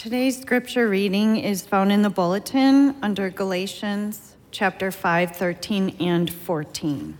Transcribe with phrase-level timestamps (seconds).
[0.00, 7.18] Today's scripture reading is found in the bulletin under Galatians chapter 5, 13, and 14,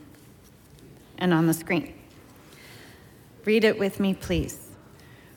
[1.18, 1.92] and on the screen.
[3.44, 4.70] Read it with me, please.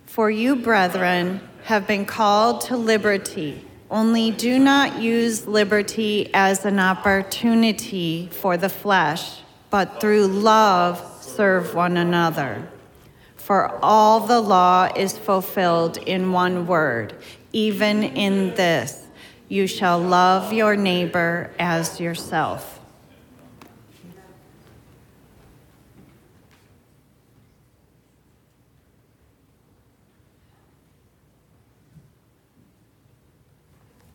[0.06, 6.80] For you, brethren, have been called to liberty, only do not use liberty as an
[6.80, 12.70] opportunity for the flesh, but through love serve one another.
[13.44, 17.14] For all the law is fulfilled in one word,
[17.52, 19.06] even in this
[19.50, 22.80] you shall love your neighbor as yourself.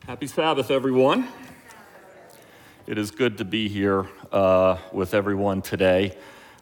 [0.07, 1.27] Happy Sabbath, everyone.
[2.87, 6.17] It is good to be here uh, with everyone today.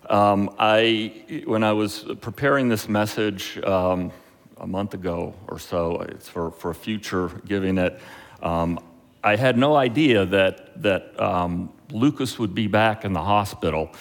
[0.10, 4.12] Um, I, when I was preparing this message um,
[4.56, 8.00] a month ago or so, it's for, for a future giving it,
[8.42, 8.80] um,
[9.22, 13.92] I had no idea that, that um, Lucas would be back in the hospital.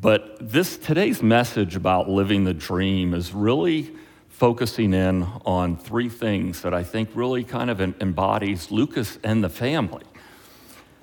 [0.00, 3.92] But this today's message about living the dream is really
[4.30, 9.48] focusing in on three things that I think really kind of embodies Lucas and the
[9.48, 10.02] family.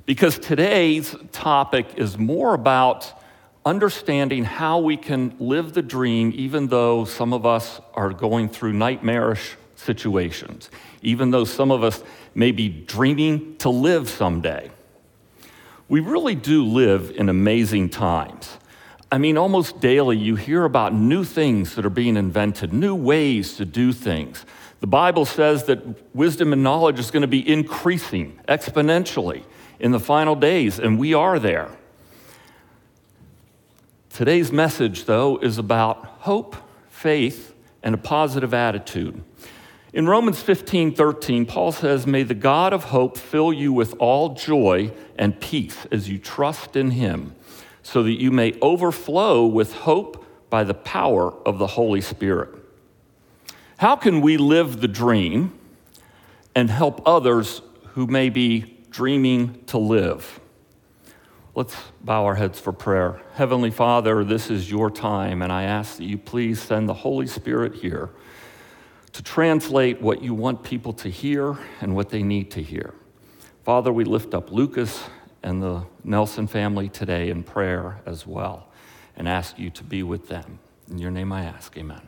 [0.05, 3.13] Because today's topic is more about
[3.65, 8.73] understanding how we can live the dream even though some of us are going through
[8.73, 10.69] nightmarish situations,
[11.01, 14.69] even though some of us may be dreaming to live someday.
[15.89, 18.57] We really do live in amazing times.
[19.11, 23.57] I mean, almost daily you hear about new things that are being invented, new ways
[23.57, 24.45] to do things.
[24.79, 29.43] The Bible says that wisdom and knowledge is going to be increasing exponentially
[29.79, 31.69] in the final days, and we are there.
[34.13, 36.57] Today's message, though, is about hope,
[36.89, 39.23] faith, and a positive attitude.
[39.93, 44.33] In Romans 15 13, Paul says, May the God of hope fill you with all
[44.33, 47.33] joy and peace as you trust in him,
[47.83, 52.49] so that you may overflow with hope by the power of the Holy Spirit.
[53.77, 55.57] How can we live the dream
[56.53, 57.61] and help others
[57.93, 60.40] who may be dreaming to live?
[61.53, 63.19] Let's bow our heads for prayer.
[63.33, 67.27] Heavenly Father, this is your time, and I ask that you please send the Holy
[67.27, 68.09] Spirit here
[69.11, 72.93] to translate what you want people to hear and what they need to hear.
[73.65, 75.03] Father, we lift up Lucas
[75.43, 78.69] and the Nelson family today in prayer as well
[79.17, 80.59] and ask you to be with them.
[80.89, 82.01] In your name I ask, amen.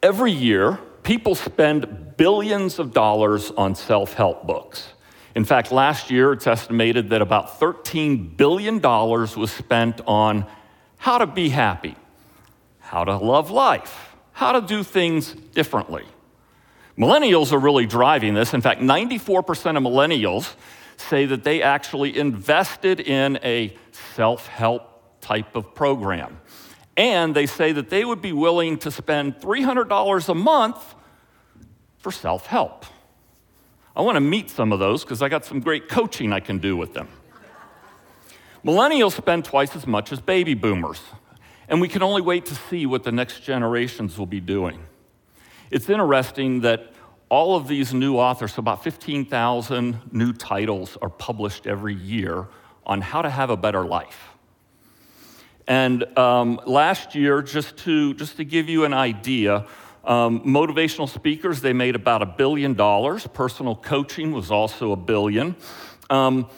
[0.00, 4.92] Every year, people spend billions of dollars on self help books.
[5.34, 10.46] In fact, last year it's estimated that about $13 billion was spent on
[10.98, 11.96] how to be happy,
[12.80, 16.04] how to love life, how to do things differently.
[16.98, 18.52] Millennials are really driving this.
[18.52, 20.54] In fact, 94% of millennials
[20.96, 23.74] say that they actually invested in a
[24.14, 26.38] self help type of program.
[26.96, 30.94] And they say that they would be willing to spend $300 a month
[31.98, 32.84] for self help.
[33.94, 36.58] I want to meet some of those because I got some great coaching I can
[36.58, 37.08] do with them.
[38.64, 41.00] Millennials spend twice as much as baby boomers,
[41.68, 44.84] and we can only wait to see what the next generations will be doing.
[45.70, 46.92] It's interesting that
[47.28, 52.46] all of these new authors, so about 15,000 new titles, are published every year
[52.86, 54.28] on how to have a better life.
[55.66, 59.66] And um, last year, just to, just to give you an idea,
[60.04, 63.26] um, motivational speakers, they made about a billion dollars.
[63.26, 65.56] Personal coaching was also a billion.
[66.10, 66.48] Um,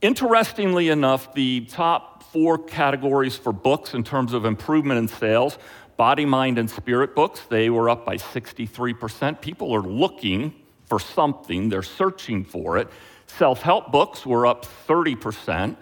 [0.00, 5.58] interestingly enough, the top four categories for books in terms of improvement in sales
[6.00, 9.38] body, mind, and spirit books, they were up by 63%.
[9.42, 10.54] People are looking
[10.86, 12.88] for something, they're searching for it.
[13.26, 15.76] Self help books were up 30%,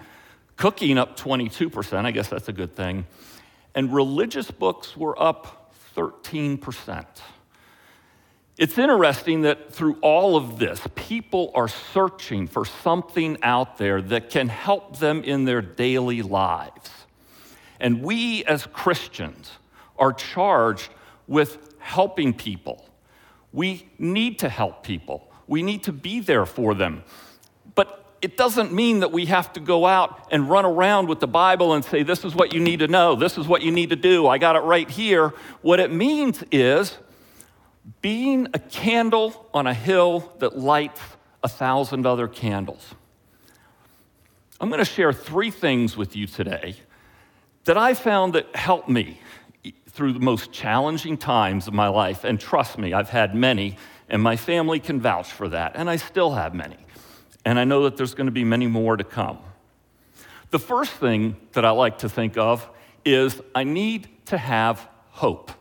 [0.57, 2.05] cooking up 22%.
[2.05, 3.07] I guess that's a good thing.
[3.77, 5.58] And religious books were up
[5.99, 7.05] 13%.
[8.57, 14.31] It's interesting that through all of this, people are searching for something out there that
[14.31, 16.91] can help them in their daily lives.
[17.81, 19.51] And we as Christians
[19.97, 20.89] are charged
[21.27, 22.85] with helping people.
[23.53, 27.03] We need to help people, we need to be there for them
[28.21, 31.75] it doesn't mean that we have to go out and run around with the Bible
[31.75, 33.97] and say, This is what you need to know, this is what you need to
[33.97, 35.35] do, I got it right here.
[35.63, 36.99] What it means is
[38.03, 41.01] being a candle on a hill that lights
[41.43, 42.95] a thousand other candles.
[44.61, 46.75] I'm going to share three things with you today
[47.65, 49.21] that I found that helped me
[49.91, 52.25] through the most challenging times of my life.
[52.25, 53.77] And trust me, I've had many,
[54.09, 56.79] And my family can vouch for that, and I still have many.
[57.45, 59.39] And I know that there's going to be many more to come.
[60.51, 62.69] The first thing that I like to think of
[63.05, 65.53] is I need to have hope.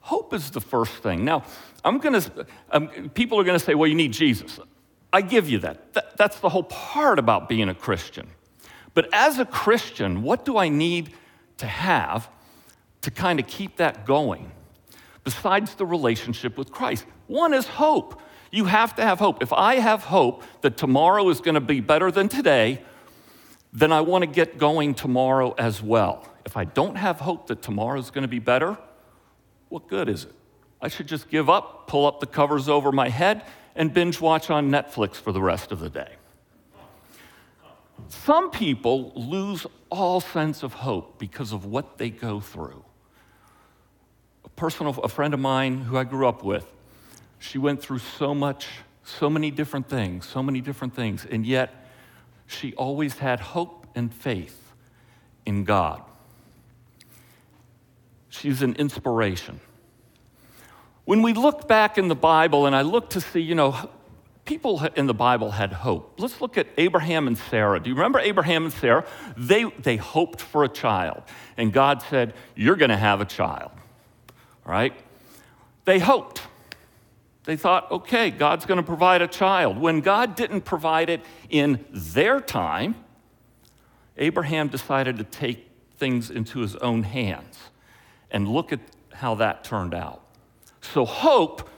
[0.00, 1.24] Hope is the first thing.
[1.24, 1.44] Now,
[1.84, 4.60] I'm going to, um, people are going to say, well, you need Jesus.
[5.12, 5.94] I give you that.
[5.94, 6.16] that.
[6.16, 8.28] That's the whole part about being a Christian.
[8.94, 11.12] But as a Christian, what do I need
[11.58, 12.28] to have
[13.02, 14.50] to kind of keep that going
[15.24, 17.04] besides the relationship with Christ?
[17.26, 18.20] One is hope.
[18.50, 19.42] You have to have hope.
[19.42, 22.80] If I have hope that tomorrow is going to be better than today,
[23.72, 26.26] then I want to get going tomorrow as well.
[26.44, 28.78] If I don't have hope that tomorrow is going to be better,
[29.68, 30.32] what good is it?
[30.80, 33.42] I should just give up, pull up the covers over my head,
[33.74, 36.12] and binge watch on Netflix for the rest of the day.
[38.08, 42.84] Some people lose all sense of hope because of what they go through.
[44.44, 46.66] A personal a friend of mine who I grew up with,
[47.38, 48.66] she went through so much,
[49.04, 51.86] so many different things, so many different things, and yet
[52.46, 54.72] she always had hope and faith
[55.44, 56.02] in God.
[58.28, 59.60] She's an inspiration.
[61.04, 63.88] When we look back in the Bible, and I look to see, you know,
[64.44, 66.14] people in the Bible had hope.
[66.18, 67.80] Let's look at Abraham and Sarah.
[67.80, 69.04] Do you remember Abraham and Sarah?
[69.36, 71.22] They, they hoped for a child,
[71.56, 73.72] and God said, You're going to have a child.
[74.64, 74.94] Right?
[75.84, 76.42] They hoped.
[77.46, 79.78] They thought, okay, God's going to provide a child.
[79.78, 82.96] When God didn't provide it in their time,
[84.16, 87.56] Abraham decided to take things into his own hands.
[88.32, 88.80] And look at
[89.12, 90.22] how that turned out.
[90.80, 91.70] So, hope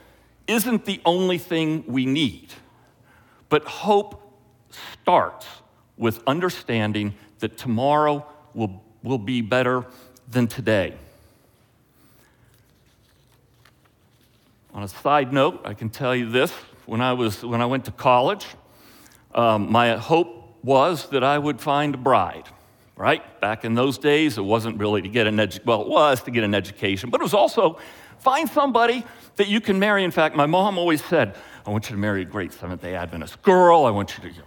[0.47, 2.55] isn't the only thing we need,
[3.50, 4.23] but hope
[4.70, 5.47] starts
[5.99, 9.85] with understanding that tomorrow will, will be better
[10.31, 10.94] than today.
[14.79, 16.53] On a side note, I can tell you this
[16.87, 18.47] when I, was, when I went to college,
[19.35, 22.45] um, my hope was that I would find a bride,
[22.95, 23.41] right?
[23.41, 26.31] Back in those days, it wasn't really to get an education, well, it was to
[26.31, 27.81] get an education, but it was also
[28.21, 29.05] find somebody
[29.35, 30.05] that you can marry.
[30.05, 31.35] In fact, my mom always said,
[31.67, 33.85] I want you to marry a great Seventh day Adventist girl.
[33.85, 34.47] I want you to you know,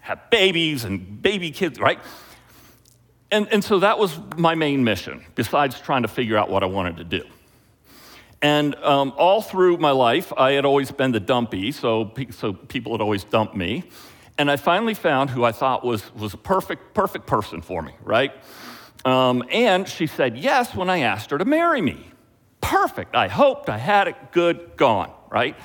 [0.00, 2.00] have babies and baby kids, right?
[3.30, 6.66] And, and so that was my main mission, besides trying to figure out what I
[6.66, 7.24] wanted to do.
[8.40, 12.92] And um, all through my life, I had always been the dumpy, so, so people
[12.92, 13.84] had always dumped me.
[14.38, 17.92] And I finally found who I thought was, was a perfect, perfect person for me,
[18.04, 18.32] right?
[19.04, 22.06] Um, and she said yes when I asked her to marry me.
[22.60, 23.16] Perfect.
[23.16, 25.56] I hoped, I had it, good, gone, right?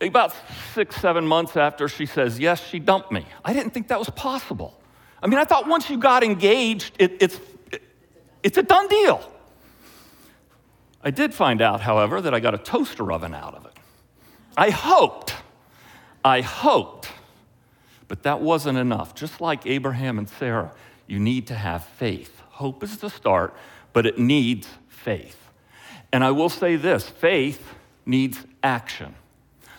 [0.00, 0.34] About
[0.74, 3.24] six, seven months after she says yes, she dumped me.
[3.44, 4.78] I didn't think that was possible.
[5.22, 7.40] I mean, I thought once you got engaged, it, it's,
[7.72, 7.82] it,
[8.42, 9.32] it's a done deal.
[11.02, 13.72] I did find out, however, that I got a toaster oven out of it.
[14.56, 15.34] I hoped,
[16.24, 17.08] I hoped,
[18.08, 19.14] but that wasn't enough.
[19.14, 20.72] Just like Abraham and Sarah,
[21.06, 22.40] you need to have faith.
[22.50, 23.54] Hope is the start,
[23.92, 25.38] but it needs faith.
[26.12, 27.74] And I will say this faith
[28.04, 29.14] needs action.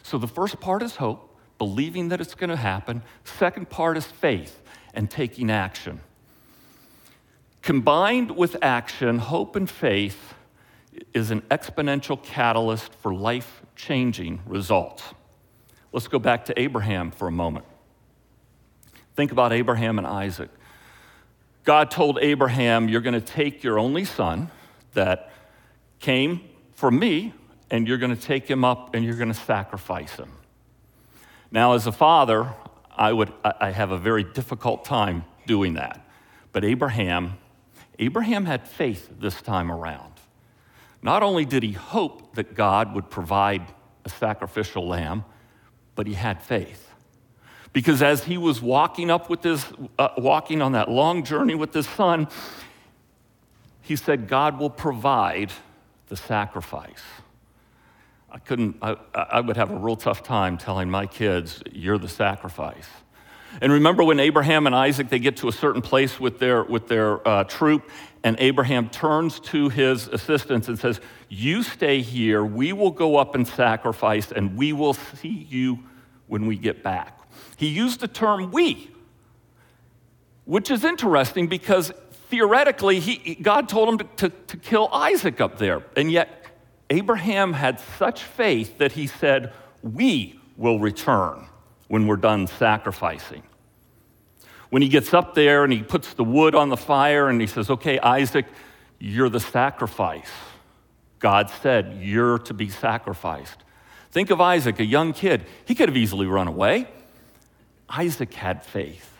[0.04, 3.02] So the first part is hope, believing that it's going to happen.
[3.26, 4.62] Second part is faith
[4.94, 6.00] and taking action.
[7.62, 10.34] Combined with action, hope and faith
[11.14, 15.04] is an exponential catalyst for life changing results.
[15.92, 17.66] Let's go back to Abraham for a moment.
[19.16, 20.50] Think about Abraham and Isaac.
[21.64, 24.50] God told Abraham, You're going to take your only son
[24.94, 25.32] that
[26.00, 26.42] came
[26.74, 27.34] from me,
[27.70, 30.32] and you're going to take him up and you're going to sacrifice him.
[31.52, 32.54] Now, as a father,
[32.96, 36.06] I, would, I have a very difficult time doing that.
[36.52, 37.38] But Abraham,
[37.98, 40.14] Abraham had faith this time around.
[41.02, 43.62] Not only did he hope that God would provide
[44.06, 45.24] a sacrificial lamb,
[45.96, 46.94] but he had faith.
[47.72, 49.66] Because as he was walking up with his,
[49.98, 52.28] uh, walking on that long journey with his son,
[53.82, 55.52] he said, God will provide
[56.08, 57.04] the sacrifice.
[58.32, 62.10] I couldn't, I, I would have a real tough time telling my kids, you're the
[62.10, 62.88] sacrifice.
[63.62, 66.88] And remember when Abraham and Isaac, they get to a certain place with their, with
[66.88, 67.90] their uh, troop,
[68.24, 71.00] and Abraham turns to his assistants and says,
[71.30, 75.80] You stay here, we will go up and sacrifice, and we will see you
[76.28, 77.20] when we get back.
[77.56, 78.92] He used the term we,
[80.46, 81.92] which is interesting because
[82.30, 85.84] theoretically, he, God told him to, to, to kill Isaac up there.
[85.96, 86.46] And yet,
[86.90, 91.48] Abraham had such faith that he said, We will return
[91.88, 93.44] when we're done sacrificing.
[94.70, 97.48] When he gets up there and he puts the wood on the fire and he
[97.48, 98.46] says, Okay, Isaac,
[99.00, 100.30] you're the sacrifice.
[101.20, 103.64] God said, You're to be sacrificed.
[104.12, 105.46] Think of Isaac, a young kid.
[105.66, 106.88] He could have easily run away.
[107.88, 109.18] Isaac had faith.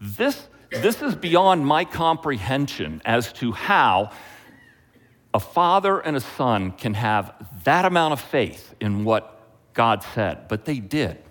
[0.00, 4.10] This, this is beyond my comprehension as to how
[5.32, 7.34] a father and a son can have
[7.64, 9.38] that amount of faith in what
[9.74, 11.22] God said, but they did.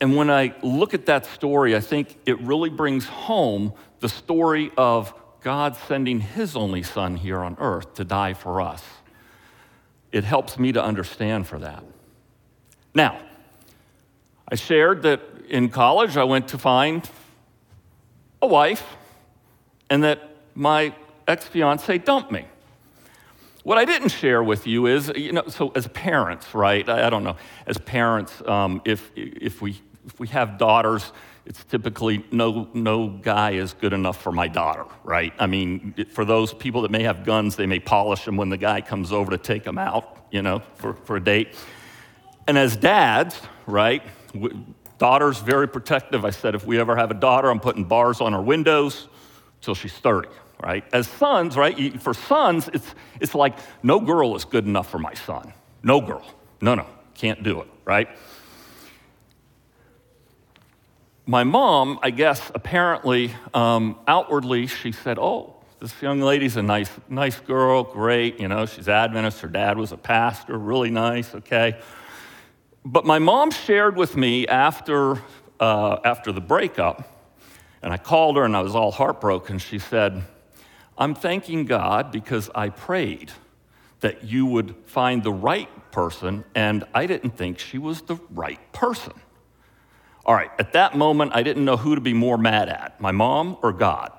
[0.00, 4.70] And when I look at that story, I think it really brings home the story
[4.76, 8.84] of God sending his only son here on earth to die for us.
[10.12, 11.82] It helps me to understand for that.
[12.94, 13.20] Now,
[14.50, 17.08] I shared that in college I went to find
[18.40, 18.84] a wife
[19.90, 20.94] and that my
[21.26, 22.46] ex fiance dumped me.
[23.62, 26.88] What I didn't share with you is, you know, so as parents, right?
[26.88, 27.36] I, I don't know,
[27.66, 31.12] as parents, um, if, if, we, if we have daughters,
[31.46, 35.32] it's typically no, no guy is good enough for my daughter, right?
[35.38, 38.56] I mean, for those people that may have guns, they may polish them when the
[38.56, 41.54] guy comes over to take them out, you know, for, for a date.
[42.46, 44.02] And as dads, right,
[44.98, 46.24] daughters very protective.
[46.24, 49.08] I said, if we ever have a daughter, I'm putting bars on her windows
[49.60, 50.28] till she's 30
[50.62, 50.84] right?
[50.92, 52.00] As sons, right?
[52.02, 55.52] For sons, it's, it's like no girl is good enough for my son.
[55.82, 56.24] No girl.
[56.60, 58.08] No, no, can't do it, right?
[61.30, 66.88] My mom, I guess, apparently, um, outwardly, she said, Oh, this young lady's a nice,
[67.10, 71.78] nice girl, great, you know, she's Adventist, her dad was a pastor, really nice, okay.
[72.82, 75.22] But my mom shared with me after,
[75.60, 77.06] uh, after the breakup,
[77.82, 79.58] and I called her and I was all heartbroken.
[79.58, 80.24] She said,
[80.96, 83.32] I'm thanking God because I prayed
[84.00, 88.72] that you would find the right person, and I didn't think she was the right
[88.72, 89.12] person.
[90.28, 93.12] All right, at that moment, I didn't know who to be more mad at my
[93.12, 94.12] mom or God.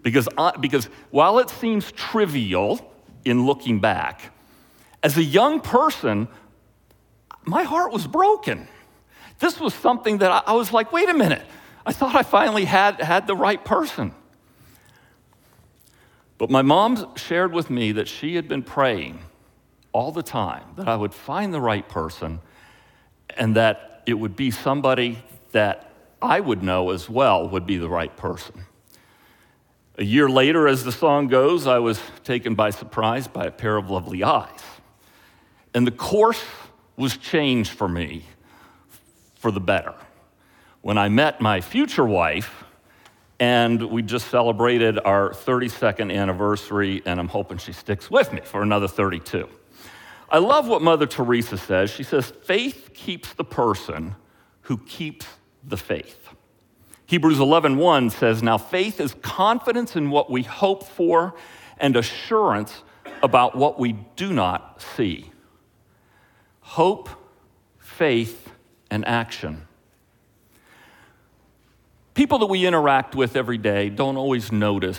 [0.00, 2.94] Because, I, because while it seems trivial
[3.24, 4.32] in looking back,
[5.02, 6.28] as a young person,
[7.44, 8.68] my heart was broken.
[9.40, 11.44] This was something that I, I was like, wait a minute,
[11.84, 14.14] I thought I finally had, had the right person.
[16.38, 19.18] But my mom shared with me that she had been praying
[19.92, 22.38] all the time that I would find the right person
[23.36, 25.18] and that it would be somebody
[25.56, 28.66] that I would know as well would be the right person.
[29.96, 33.78] A year later, as the song goes, I was taken by surprise by a pair
[33.78, 34.60] of lovely eyes.
[35.72, 36.44] And the course
[36.98, 38.26] was changed for me
[39.36, 39.94] for the better.
[40.82, 42.64] When I met my future wife,
[43.40, 48.62] and we just celebrated our 32nd anniversary, and I'm hoping she sticks with me for
[48.62, 49.48] another 32.
[50.28, 51.90] I love what Mother Teresa says.
[51.90, 54.16] She says, faith keeps the person
[54.62, 55.26] who keeps
[55.66, 56.28] the faith.
[57.06, 61.34] Hebrews 11:1 says, "Now faith is confidence in what we hope for
[61.78, 62.82] and assurance
[63.22, 65.30] about what we do not see."
[66.60, 67.08] Hope,
[67.78, 68.50] faith,
[68.90, 69.66] and action
[72.16, 74.98] people that we interact with every day don't always notice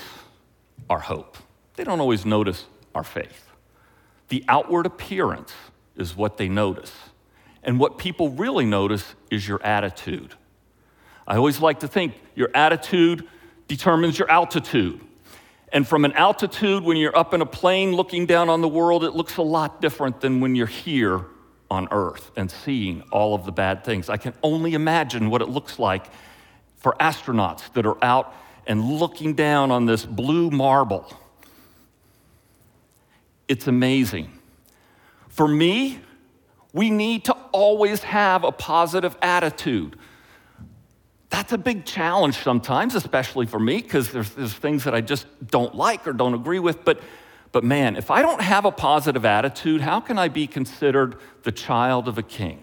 [0.89, 1.35] our hope,
[1.75, 3.51] they don't always notice our faith.
[4.29, 5.53] The outward appearance
[5.95, 6.93] is what they notice.
[7.63, 10.35] And what people really notice is your attitude.
[11.27, 13.27] I always like to think your attitude
[13.67, 15.01] determines your altitude.
[15.73, 19.03] And from an altitude, when you're up in a plane looking down on the world,
[19.03, 21.25] it looks a lot different than when you're here
[21.69, 24.09] on earth and seeing all of the bad things.
[24.09, 26.05] I can only imagine what it looks like
[26.77, 28.33] for astronauts that are out
[28.65, 31.11] and looking down on this blue marble.
[33.49, 34.31] It's amazing.
[35.27, 35.99] For me,
[36.71, 39.97] we need to always have a positive attitude.
[41.29, 45.25] That's a big challenge sometimes, especially for me, because there's, there's things that I just
[45.47, 46.85] don't like or don't agree with.
[46.85, 47.01] But,
[47.51, 51.51] but man, if I don't have a positive attitude, how can I be considered the
[51.51, 52.61] child of a king?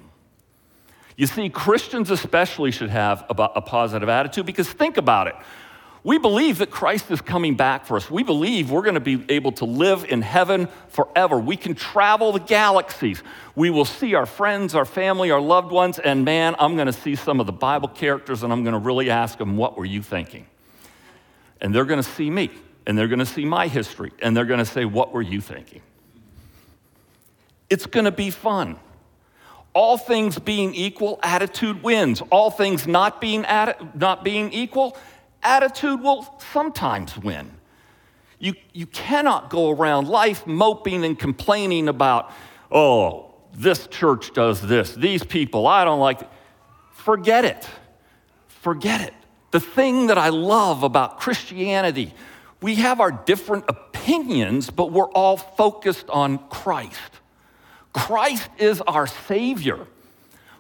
[1.17, 5.37] You see, Christians especially should have a positive attitude because think about it.
[6.05, 8.11] We believe that Christ is coming back for us.
[8.11, 11.39] We believe we're going to be able to live in heaven forever.
[11.39, 13.23] We can travel the galaxies.
[13.57, 16.93] We will see our friends, our family, our loved ones, and man, I'm going to
[16.93, 19.87] see some of the Bible characters and I'm going to really ask them, What were
[19.87, 20.47] you thinking?
[21.63, 22.51] And they're going to see me,
[22.87, 25.41] and they're going to see my history, and they're going to say, What were you
[25.41, 25.81] thinking?
[27.71, 28.77] It's going to be fun.
[29.73, 32.23] All things being equal, attitude wins.
[32.31, 34.97] All things not being, not being equal,
[35.45, 37.51] attitude will sometimes win.
[38.39, 42.33] You, you cannot go around life moping and complaining about,
[42.71, 46.21] oh, this church does this, these people, I don't like.
[46.93, 47.69] Forget it.
[48.49, 49.15] Forget it.
[49.51, 52.13] The thing that I love about Christianity,
[52.61, 56.99] we have our different opinions, but we're all focused on Christ.
[57.93, 59.87] Christ is our Savior.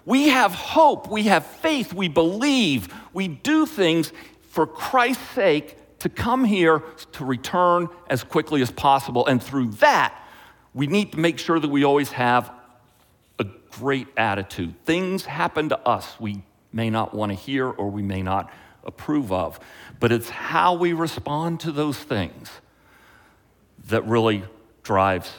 [0.06, 4.12] We have hope, we have faith, we believe, we do things
[4.54, 6.78] for Christ's sake to come here
[7.10, 9.26] to return as quickly as possible.
[9.26, 10.16] And through that,
[10.72, 12.52] we need to make sure that we always have
[13.40, 14.76] a great attitude.
[14.84, 18.48] Things happen to us we may not want to hear or we may not
[18.84, 19.58] approve of,
[19.98, 22.48] but it's how we respond to those things
[23.88, 24.44] that really
[24.84, 25.32] drives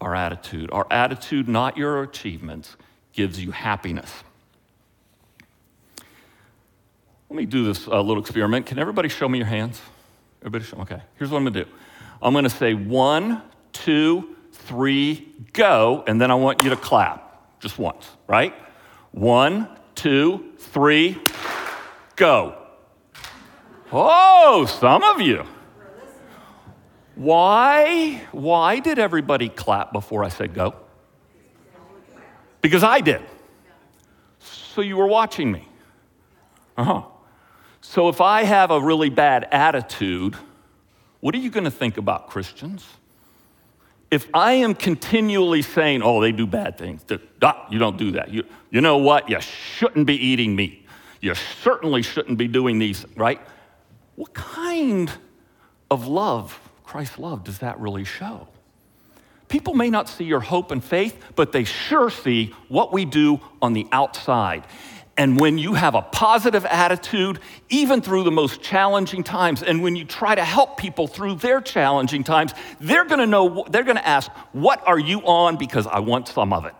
[0.00, 0.70] our attitude.
[0.72, 2.76] Our attitude, not your achievements,
[3.12, 4.10] gives you happiness.
[7.32, 8.66] Let me do this uh, little experiment.
[8.66, 9.80] Can everybody show me your hands?
[10.42, 11.00] Everybody show, okay.
[11.16, 11.70] Here's what I'm gonna do.
[12.20, 13.40] I'm gonna say one,
[13.72, 18.54] two, three, go, and then I want you to clap just once, right?
[19.12, 21.18] One, two, three,
[22.16, 22.54] go.
[23.90, 25.46] Oh, some of you.
[27.14, 30.74] Why, why did everybody clap before I said go?
[32.60, 33.22] Because I did.
[34.40, 35.66] So you were watching me.
[36.76, 37.02] Uh huh.
[37.92, 40.34] So if I have a really bad attitude,
[41.20, 42.86] what are you going to think about Christians?
[44.10, 48.30] If I am continually saying, oh, they do bad things, you don't do that.
[48.30, 49.28] You, you know what?
[49.28, 50.86] You shouldn't be eating meat.
[51.20, 53.42] You certainly shouldn't be doing these, right?
[54.16, 55.12] What kind
[55.90, 58.48] of love, Christ's love, does that really show?
[59.48, 63.38] People may not see your hope and faith, but they sure see what we do
[63.60, 64.64] on the outside.
[65.16, 67.38] And when you have a positive attitude,
[67.68, 71.60] even through the most challenging times, and when you try to help people through their
[71.60, 75.56] challenging times, they're gonna know, they're gonna ask, What are you on?
[75.56, 76.74] Because I want some of it.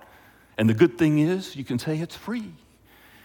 [0.57, 2.53] And the good thing is, you can say it's free.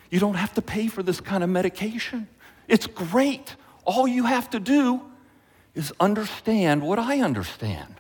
[0.10, 2.28] You don't have to pay for this kind of medication.
[2.68, 3.56] It's great.
[3.86, 5.02] All you have to do
[5.74, 7.96] is understand what I understand.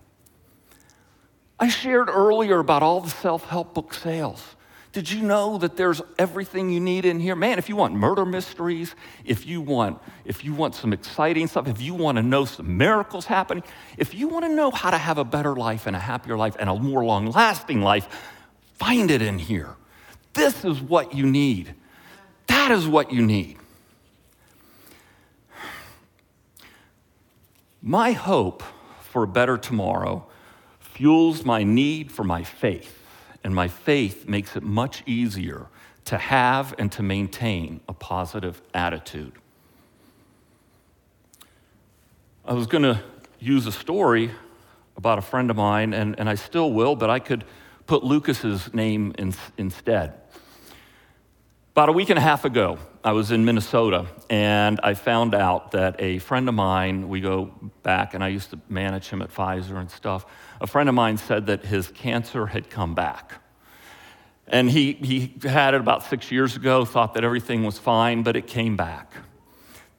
[1.59, 4.56] I shared earlier about all the self help book sales.
[4.97, 7.35] Did you know that there's everything you need in here?
[7.35, 11.67] Man, if you want murder mysteries, if you want, if you want some exciting stuff,
[11.67, 13.63] if you want to know some miracles happening,
[13.99, 16.55] if you want to know how to have a better life and a happier life
[16.59, 18.07] and a more long lasting life,
[18.73, 19.75] find it in here.
[20.33, 21.75] This is what you need.
[22.47, 23.57] That is what you need.
[27.83, 28.63] My hope
[29.01, 30.25] for a better tomorrow
[30.79, 32.96] fuels my need for my faith
[33.43, 35.67] and my faith makes it much easier
[36.05, 39.33] to have and to maintain a positive attitude.
[42.45, 43.01] I was going to
[43.39, 44.31] use a story
[44.95, 47.43] about a friend of mine, and, and I still will, but I could
[47.85, 50.13] put Lucas's name in, instead.
[51.73, 55.71] About a week and a half ago, I was in Minnesota, and I found out
[55.71, 59.33] that a friend of mine, we go back, and I used to manage him at
[59.33, 60.25] Pfizer and stuff.
[60.59, 63.41] A friend of mine said that his cancer had come back.
[64.45, 68.35] And he, he had it about six years ago, thought that everything was fine, but
[68.35, 69.13] it came back.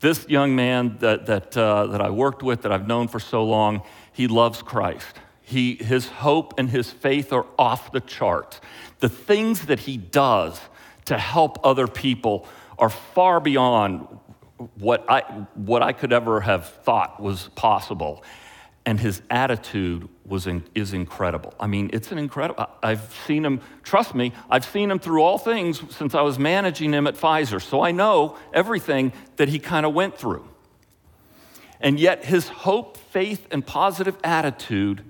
[0.00, 3.42] This young man that, that, uh, that I worked with, that I've known for so
[3.42, 5.16] long, he loves Christ.
[5.40, 8.60] He, his hope and his faith are off the chart.
[8.98, 10.60] The things that he does,
[11.06, 12.46] to help other people
[12.78, 14.06] are far beyond
[14.78, 15.20] what I,
[15.54, 18.24] what I could ever have thought was possible.
[18.84, 21.52] And his attitude was in, is incredible.
[21.60, 22.66] I mean, it's an incredible.
[22.82, 26.92] I've seen him, trust me, I've seen him through all things since I was managing
[26.92, 27.60] him at Pfizer.
[27.60, 30.48] So I know everything that he kind of went through.
[31.80, 35.04] And yet, his hope, faith, and positive attitude,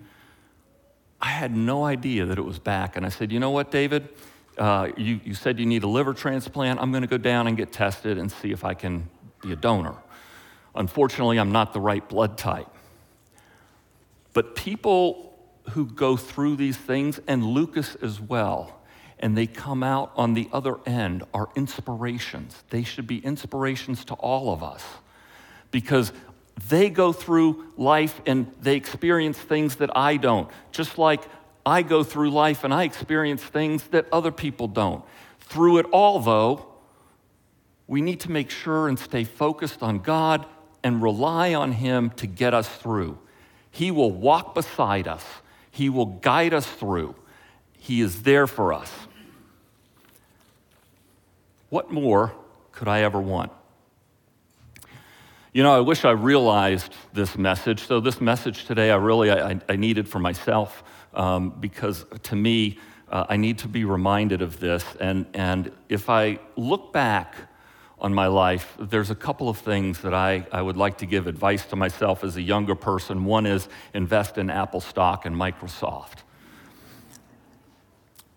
[1.21, 2.97] I had no idea that it was back.
[2.97, 4.09] And I said, You know what, David?
[4.59, 6.81] Uh, you, you said you need a liver transplant.
[6.81, 9.09] I'm going to go down and get tested and see if I can
[9.43, 9.95] be a donor.
[10.75, 12.69] Unfortunately, I'm not the right blood type.
[14.33, 15.39] But people
[15.71, 18.81] who go through these things, and Lucas as well,
[19.19, 22.63] and they come out on the other end are inspirations.
[22.71, 24.85] They should be inspirations to all of us
[25.71, 26.13] because
[26.69, 30.49] they go through life and they experience things that I don't.
[30.73, 31.23] Just like
[31.69, 35.05] I go through life and I experience things that other people don't.
[35.39, 36.67] Through it all, though,
[37.87, 40.47] we need to make sure and stay focused on God
[40.83, 43.19] and rely on Him to get us through.
[43.71, 45.25] He will walk beside us,
[45.71, 47.15] He will guide us through.
[47.81, 48.91] He is there for us.
[51.69, 52.33] What more
[52.73, 53.53] could I ever want?
[55.53, 57.87] You know, I wish I realized this message.
[57.87, 60.83] So, this message today, I really I, I needed for myself
[61.15, 62.79] um, because to me,
[63.11, 64.85] uh, I need to be reminded of this.
[65.01, 67.35] And, and if I look back
[68.01, 71.27] on my life, there's a couple of things that I, I would like to give
[71.27, 73.25] advice to myself as a younger person.
[73.25, 76.19] One is invest in Apple stock and Microsoft.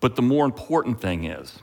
[0.00, 1.60] But the more important thing is,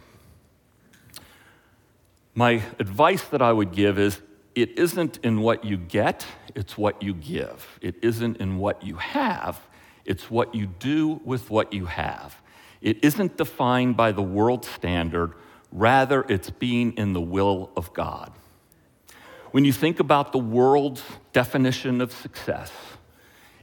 [2.34, 4.22] my advice that I would give is
[4.56, 7.80] it isn't in what you get, it's what you give.
[7.82, 9.60] It isn't in what you have,
[10.10, 12.36] it's what you do with what you have.
[12.82, 15.34] It isn't defined by the world standard,
[15.72, 18.32] rather, it's being in the will of God.
[19.52, 22.72] When you think about the world's definition of success,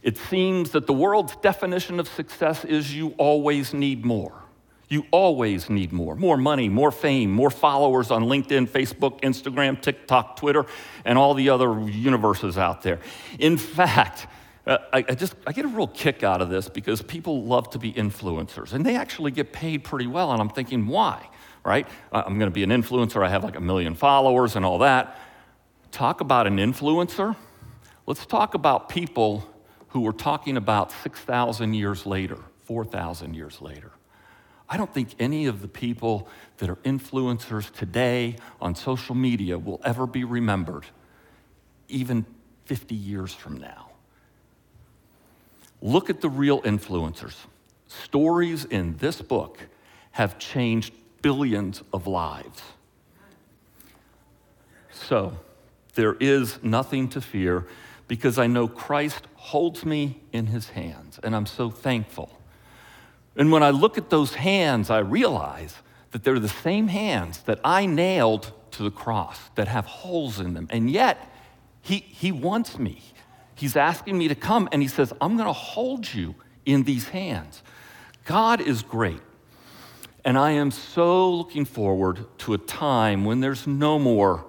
[0.02, 4.44] it seems that the world's definition of success is you always need more.
[4.88, 10.36] You always need more more money, more fame, more followers on LinkedIn, Facebook, Instagram, TikTok,
[10.36, 10.64] Twitter,
[11.04, 13.00] and all the other universes out there.
[13.40, 14.28] In fact,
[14.66, 17.78] I, I, just I get a real kick out of this because people love to
[17.78, 21.28] be influencers and they actually get paid pretty well and I'm thinking why
[21.66, 21.88] right?
[22.12, 24.78] Uh, I'm going to be an influencer I have like a million followers and all
[24.78, 25.18] that.
[25.90, 27.34] Talk about an influencer.
[28.06, 29.44] Let's talk about people
[29.88, 33.90] who were talking about 6000 years later 4000 years later.
[34.68, 39.80] I don't think any of the people that are influencers today on social media will
[39.84, 40.86] ever be remembered,
[41.88, 42.26] even
[42.64, 43.85] 50 years from now.
[45.80, 47.36] Look at the real influencers.
[47.88, 49.58] Stories in this book
[50.12, 52.62] have changed billions of lives.
[54.90, 55.38] So,
[55.94, 57.66] there is nothing to fear
[58.08, 62.30] because I know Christ holds me in his hands, and I'm so thankful.
[63.36, 65.74] And when I look at those hands, I realize
[66.12, 70.54] that they're the same hands that I nailed to the cross that have holes in
[70.54, 70.66] them.
[70.70, 71.30] And yet,
[71.82, 73.02] he, he wants me.
[73.56, 77.08] He's asking me to come, and He says, I'm going to hold you in these
[77.08, 77.62] hands.
[78.24, 79.20] God is great.
[80.24, 84.44] And I am so looking forward to a time when there's no more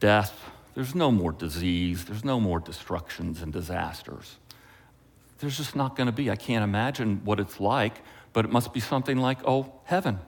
[0.00, 4.36] death, there's no more disease, there's no more destructions and disasters.
[5.38, 6.30] There's just not going to be.
[6.30, 10.18] I can't imagine what it's like, but it must be something like, oh, heaven.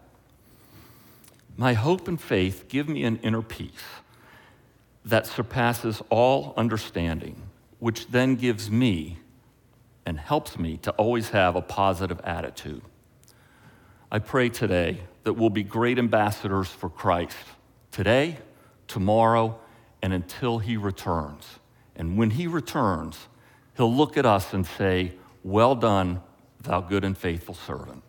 [1.57, 3.85] My hope and faith give me an inner peace
[5.05, 7.37] that surpasses all understanding,
[7.81, 9.19] which then gives me
[10.07, 12.83] and helps me to always have a positive attitude.
[14.11, 17.37] I pray today that we'll be great ambassadors for Christ
[17.91, 18.39] today,
[18.87, 19.59] tomorrow,
[20.03, 21.59] and until he returns.
[21.97, 23.29] And when he returns,
[23.81, 25.13] He'll look at us and say,
[25.43, 26.21] Well done,
[26.61, 28.03] thou good and faithful servant.